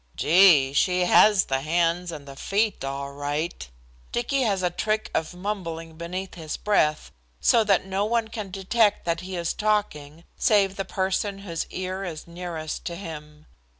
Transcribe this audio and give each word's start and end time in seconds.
"Gee, 0.15 0.73
she 0.73 1.01
has 1.01 1.45
the 1.45 1.61
hands 1.61 2.11
and 2.11 2.27
the 2.27 2.35
feet 2.35 2.83
all 2.83 3.11
right!" 3.13 3.69
Dicky 4.11 4.41
has 4.41 4.63
a 4.63 4.71
trick 4.71 5.11
of 5.13 5.35
mumbling 5.35 5.95
beneath 5.95 6.33
his 6.33 6.57
breath, 6.57 7.11
so 7.39 7.63
that 7.63 7.85
no 7.85 8.03
one 8.05 8.29
can 8.29 8.49
detect 8.49 9.05
that 9.05 9.19
he 9.21 9.35
is 9.35 9.53
talking 9.53 10.23
save 10.39 10.75
the 10.75 10.85
person 10.85 11.37
whose 11.45 11.67
ear 11.69 12.03
is 12.03 12.25
nearest 12.25 12.83
to 12.85 12.95
him. 12.95 13.45